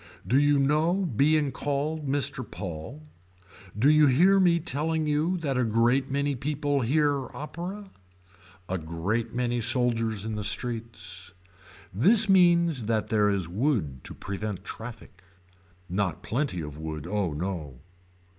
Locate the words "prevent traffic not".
14.15-16.23